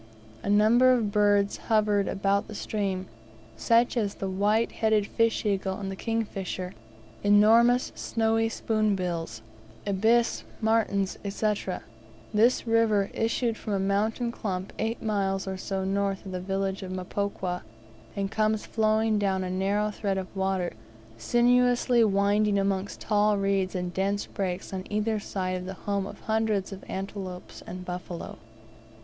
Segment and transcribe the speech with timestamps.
[0.41, 3.05] A number of birds hovered about stream,
[3.55, 6.73] such as the white headed fish eagle and the kingfisher,
[7.23, 9.43] enormous, snowy spoonbills,
[9.85, 11.53] ibis, martins, &c.
[12.33, 16.81] This river issued from a mountain clump eight miles or so north of the village
[16.81, 17.61] of Mpokwa,
[18.15, 20.73] and comes flowing down a narrow thread of water,
[21.19, 26.71] sinuously winding amongst tall reeds and dense brakes on either side the home of hundreds
[26.71, 28.37] of antelopes and buffaloes.